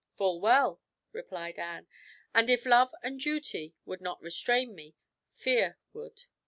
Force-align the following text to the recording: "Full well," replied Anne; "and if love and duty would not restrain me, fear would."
"Full 0.17 0.41
well," 0.41 0.81
replied 1.11 1.59
Anne; 1.59 1.85
"and 2.33 2.49
if 2.49 2.65
love 2.65 2.89
and 3.03 3.19
duty 3.19 3.75
would 3.85 4.01
not 4.01 4.19
restrain 4.19 4.73
me, 4.73 4.95
fear 5.35 5.77
would." 5.93 6.23